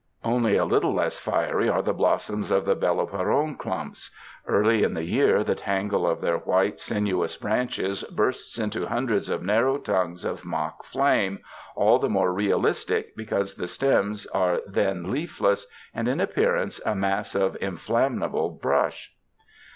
[0.23, 4.09] Only a little less fiery are the blossoms of the beloperone clumps.
[4.47, 9.43] Early in the year the tangle of their white, sinuous branches bursts into hundreds of
[9.43, 11.37] narrow tongues of mock flame,
[11.75, 17.35] all the more realistic, because the stems are then leafless, and in appearance a mass
[17.35, 19.13] of in flammable brush.